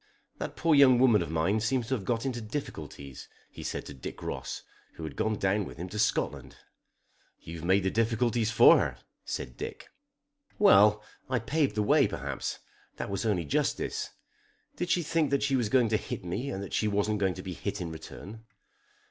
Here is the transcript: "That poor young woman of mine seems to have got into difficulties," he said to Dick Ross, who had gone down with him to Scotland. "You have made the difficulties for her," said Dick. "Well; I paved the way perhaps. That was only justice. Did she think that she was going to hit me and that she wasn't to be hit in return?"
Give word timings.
"That 0.39 0.55
poor 0.55 0.73
young 0.73 0.97
woman 0.97 1.21
of 1.21 1.29
mine 1.29 1.59
seems 1.59 1.85
to 1.89 1.93
have 1.93 2.05
got 2.05 2.25
into 2.25 2.41
difficulties," 2.41 3.27
he 3.51 3.61
said 3.61 3.85
to 3.85 3.93
Dick 3.93 4.23
Ross, 4.23 4.63
who 4.93 5.03
had 5.03 5.15
gone 5.15 5.35
down 5.35 5.63
with 5.63 5.77
him 5.77 5.89
to 5.89 5.99
Scotland. 5.99 6.55
"You 7.39 7.57
have 7.57 7.65
made 7.65 7.83
the 7.83 7.91
difficulties 7.91 8.49
for 8.49 8.79
her," 8.79 8.97
said 9.25 9.57
Dick. 9.57 9.89
"Well; 10.57 11.03
I 11.29 11.37
paved 11.37 11.75
the 11.75 11.83
way 11.83 12.07
perhaps. 12.07 12.57
That 12.95 13.11
was 13.11 13.27
only 13.27 13.45
justice. 13.45 14.09
Did 14.75 14.89
she 14.89 15.03
think 15.03 15.29
that 15.29 15.43
she 15.43 15.55
was 15.55 15.69
going 15.69 15.89
to 15.89 15.97
hit 15.97 16.25
me 16.25 16.49
and 16.49 16.63
that 16.63 16.73
she 16.73 16.87
wasn't 16.87 17.19
to 17.35 17.43
be 17.43 17.53
hit 17.53 17.79
in 17.79 17.91
return?" 17.91 18.43